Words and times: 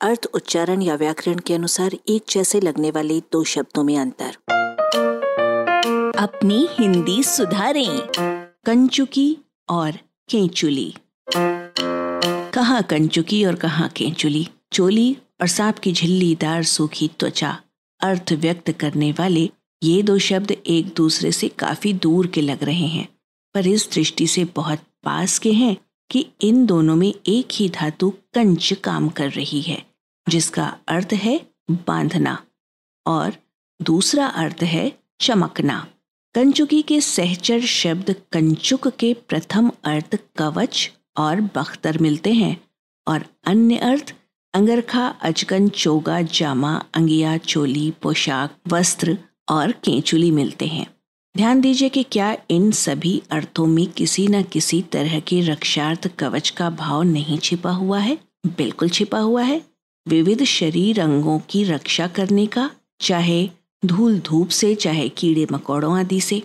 अर्थ, 0.00 0.26
उच्चारण 0.34 0.82
या 0.82 0.94
व्याकरण 0.94 1.38
के 1.38 1.54
अनुसार 1.54 1.94
एक 2.08 2.24
जैसे 2.30 2.60
लगने 2.60 2.90
वाले 2.90 3.18
दो 3.32 3.42
शब्दों 3.44 3.82
में 3.84 3.96
अंतर। 3.98 4.36
अपनी 6.18 6.68
हिंदी 6.72 7.22
सुधारें 7.22 8.00
कंचुकी 8.66 9.36
और 9.68 9.98
केंचुली। 10.28 10.94
कहाँ 12.54 12.82
कंचुकी 12.82 13.44
और 13.44 13.54
कहाँ 13.54 13.88
केंचुली? 13.88 14.46
चोली 14.72 15.16
और 15.40 15.46
सांप 15.46 15.78
की 15.78 15.92
झिल्लीदार 15.92 16.62
सूखी 16.62 17.10
त्वचा। 17.18 17.56
अर्थ 18.00 18.32
व्यक्त 18.32 18.70
करने 18.70 19.12
वाले 19.12 19.48
ये 19.82 20.02
दो 20.02 20.18
शब्द 20.18 20.50
एक 20.50 20.92
दूसरे 20.96 21.32
से 21.32 21.48
काफ़ी 21.48 21.92
दूर 21.92 22.26
के 22.26 22.40
लग 22.40 22.64
रहे 22.64 22.86
हैं, 22.86 23.08
पर 23.54 23.66
इस 23.66 23.88
दृष्टि 23.92 24.26
से 24.26 24.44
बहुत 24.56 24.78
पास 25.04 25.38
के 25.38 25.52
हैं 25.52 25.76
कि 26.10 26.26
इन 26.40 26.66
दोनों 26.66 26.96
में 26.96 27.12
एक 27.26 27.48
ही 27.52 27.68
धातु 27.68 28.10
कंच 28.34 28.72
काम 28.84 29.08
कर 29.08 29.30
रही 29.30 29.60
है। 29.60 29.89
जिसका 30.28 30.76
अर्थ 30.88 31.08
है 31.12 31.46
बांधना 31.70 32.42
और 33.06 33.32
दूसरा 33.82 34.26
अर्थ 34.26 34.62
है 34.62 34.98
चमकना। 35.20 35.86
कंचुकी 36.34 36.82
के 36.82 37.00
सहचर 37.00 37.60
शब्द 37.60 38.16
कंचुक 38.32 38.88
के 38.88 39.14
प्रथम 39.14 39.70
अर्थ 39.84 40.18
कवच 40.36 40.92
और 41.16 41.40
बख्तर 41.40 41.98
मिलते 41.98 42.32
हैं 42.32 42.64
और 43.08 43.24
अन्य 43.44 43.76
अर्थ 43.76 44.14
अंगरखा 44.54 45.06
अजकन 45.08 45.68
चोगा, 45.68 46.22
जामा, 46.22 46.82
अंगिया, 46.94 47.36
चोली, 47.36 47.90
पोशाक, 47.90 48.56
वस्त्र 48.68 49.18
और 49.48 49.72
केंचुली 49.72 50.30
मिलते 50.30 50.66
हैं। 50.66 50.86
ध्यान 51.36 51.60
दीजिए 51.60 51.88
कि 51.88 52.02
क्या 52.02 52.36
इन 52.50 52.70
सभी 52.70 53.22
अर्थों 53.30 53.66
में 53.66 53.86
किसी 53.86 54.28
न 54.28 54.42
किसी 54.42 54.82
तरह 54.82 55.20
के 55.20 55.40
रक्षार्थ 55.40 56.08
कवच 56.18 56.50
का 56.50 56.70
भाव 56.70 57.02
नहीं 57.02 57.38
छिपा 57.38 57.70
हुआ 57.70 57.98
है? 57.98 58.18
बिल्कुल 58.46 58.88
छिपा 58.88 59.18
हुआ 59.18 59.42
है। 59.42 59.69
विविध 60.08 60.44
शरीर 60.44 61.00
अंगों 61.00 61.38
की 61.38 61.64
रक्षा 61.64 62.06
करने 62.06 62.46
का, 62.46 62.70
चाहे 63.00 63.50
धूल 63.84 64.18
धूप 64.18 64.48
से, 64.48 64.74
चाहे 64.74 65.08
कीड़े 65.08 65.46
मकोड़ों 65.52 65.98
आदि 65.98 66.20
से, 66.20 66.42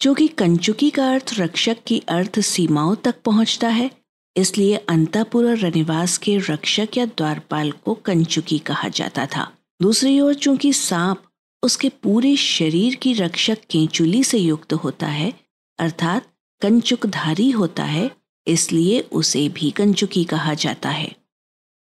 जो 0.00 0.14
कि 0.14 0.28
कंचुकी 0.28 0.90
का 0.90 1.10
अर्थ 1.12 1.34
रक्षक 1.38 1.76
की 1.86 2.02
अर्थ 2.08 2.40
सीमाओं 2.40 2.94
तक 2.94 3.22
पहुँचता 3.24 3.68
है, 3.68 3.90
इसलिए 4.36 4.76
अंतापुर 4.76 5.46
और 5.46 5.58
रनिवास 5.58 6.18
के 6.18 6.36
रक्षक 6.36 6.88
या 6.96 7.06
द्वारपाल 7.06 7.70
को 7.72 7.94
कंचुकी 7.94 8.58
कहा 8.58 8.88
जाता 8.88 9.26
था। 9.26 9.52
दूसरी 9.82 10.20
ओर, 10.20 10.34
चूँकि 10.34 10.72
सांप 10.72 11.22
उसके 11.62 11.88
पूरे 11.88 12.36
शरीर 12.36 12.94
की 12.94 13.12
रक्षक 13.12 13.58
केंचुली 13.70 14.24
से 14.24 14.38
युक्त 14.38 14.72
होता 14.72 15.06
है, 15.06 15.32
अर्थात 15.78 16.26
कंचुकधारी 16.62 17.50
होता 17.50 17.84
है, 17.84 18.10
इसलिए 18.46 19.00
उसे 19.00 19.48
भी 19.48 19.70
कंचुकी 19.70 20.24
कहा 20.24 20.54
जाता 20.54 20.88
है। 20.88 21.25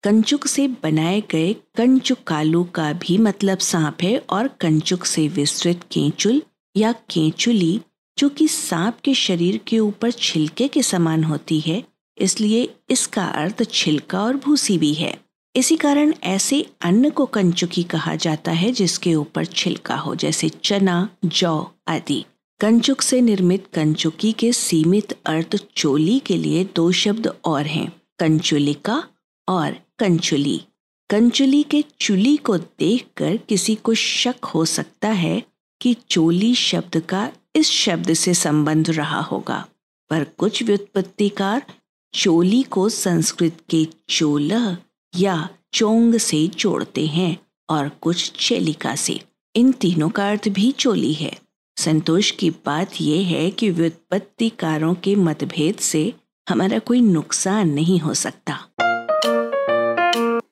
कंचुक 0.03 0.47
से 0.47 0.67
बनाए 0.67 1.21
गए 1.21 1.53
कंचुकालू 1.53 2.63
का 2.63 2.93
भी 2.93 3.17
मतलब 3.17 3.57
सांप 3.57 3.97
है 4.01 4.17
और 4.29 4.47
कंचुक 4.47 5.05
से 5.05 5.27
विस्तृत 5.27 5.81
केंचुल 5.91 6.41
या 6.77 6.91
केंचुली, 6.91 7.81
जो 8.17 8.29
कि 8.29 8.47
सांप 8.47 8.97
के 9.03 9.13
शरीर 9.13 9.59
के 9.67 9.79
ऊपर 9.79 10.11
छिलके 10.11 10.67
के 10.67 10.83
समान 10.83 11.23
होती 11.23 11.59
है, 11.59 11.83
इसलिए 12.17 12.75
इसका 12.89 13.25
अर्थ 13.25 13.63
छिलका 13.63 14.23
और 14.23 14.37
भूसी 14.37 14.77
भी 14.77 14.93
है। 14.93 15.17
इसी 15.55 15.75
कारण 15.75 16.13
ऐसे 16.23 16.65
अन्न 16.81 17.09
को 17.09 17.25
कंचुकी 17.25 17.83
कहा 17.83 18.15
जाता 18.15 18.51
है, 18.51 18.71
जिसके 18.71 19.15
ऊपर 19.15 19.45
छिलका 19.45 19.95
हो, 19.95 20.15
जैसे 20.15 20.49
चना, 20.49 21.09
जौ 21.25 21.71
आदि। 21.87 22.25
कंचुक 22.59 23.01
से 23.01 23.21
निर्मित 23.21 23.67
कंचुकी 23.73 24.31
के 24.31 24.53
सीमित 24.53 25.17
अर्थ 25.25 25.55
चोली 25.75 26.19
के 26.19 26.37
लिए 26.37 26.63
दो 26.75 26.91
शब्द 26.91 27.33
और 27.45 27.65
हैं। 27.65 27.91
कंचुलिका 28.19 29.03
और 29.49 29.75
कंचुली। 29.99 30.61
कंचुली 31.09 31.63
के 31.63 31.83
चुली 31.99 32.37
को 32.37 32.57
देखकर 32.57 33.37
किसी 33.37 33.75
को 33.75 33.93
शक 33.93 34.45
हो 34.45 34.65
सकता 34.65 35.07
है 35.07 35.43
कि 35.81 35.95
चोली 36.09 36.55
शब्द 36.55 36.99
का 36.99 37.31
इस 37.55 37.69
शब्द 37.69 38.13
से 38.13 38.33
संबंध 38.33 38.89
रहा 38.89 39.21
होगा। 39.21 39.67
पर 40.09 40.23
कुछ 40.23 40.63
व्युत्पत्तिकार 40.63 41.65
चोली 42.13 42.63
को 42.63 42.89
संस्कृत 42.89 43.57
के 43.69 43.87
चोलह 44.09 44.77
या 45.17 45.49
चोंग 45.73 46.17
से 46.17 46.47
जोड़ते 46.47 47.05
हैं 47.07 47.37
और 47.69 47.89
कुछ 47.89 48.47
चेलिका 48.47 48.95
से। 48.95 49.21
इन 49.55 49.71
तीनों 49.71 50.09
का 50.09 50.29
अर्थ 50.29 50.49
भी 50.49 50.71
चोली 50.71 51.13
है। 51.13 51.39
संतोष 51.77 52.31
की 52.31 52.49
बात 52.49 52.89
यह 53.01 53.27
है 53.27 53.51
कि 53.51 53.69
व्युत्पत्तिकारों 53.69 54.95
के 54.95 55.15
मतभेद 55.15 55.75
से 55.75 56.13
हमारा 56.49 56.79
कोई 56.79 57.01
नुकसान 57.01 57.69
नहीं 57.69 57.99
हो 57.99 58.13
सकता। 58.13 58.59